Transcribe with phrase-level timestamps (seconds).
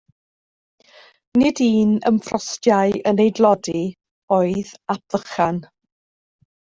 [1.41, 3.83] Nid un ymffrostiai yn ei dlodi
[4.39, 5.61] oedd Ap Vychan.